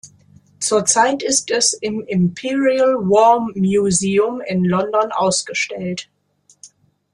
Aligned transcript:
Zurzeit 0.59 1.21
ist 1.21 1.51
es 1.51 1.73
im 1.73 2.01
Imperial 2.01 2.95
War 3.01 3.39
Museum 3.53 4.41
in 4.43 4.63
London 4.65 5.11
ausgestellt. 5.11 6.09